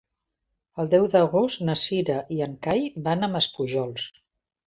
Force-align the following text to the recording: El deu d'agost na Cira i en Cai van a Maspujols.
El 0.83 0.87
deu 0.93 1.03
d'agost 1.15 1.61
na 1.67 1.75
Cira 1.81 2.17
i 2.37 2.41
en 2.47 2.57
Cai 2.67 2.83
van 3.09 3.27
a 3.27 3.31
Maspujols. 3.35 4.09